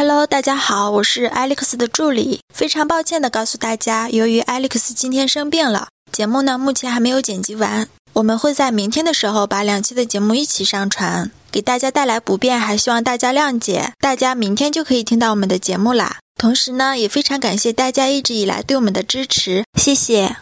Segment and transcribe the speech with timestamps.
[0.00, 16.16] hello 大家好，我是 Alex 的助理，非常抱歉的告诉大家，由于 Alex 今天生病了，节目呢目前还没有剪辑完，我们会在明天的时候把两期的节目一起上传，给大家带来不便，还希望大家谅解，大家明天就可以听到我们的节目啦。
[16.38, 20.34] 同时呢，也非常感谢大家一直以来对我们的支持，谢谢。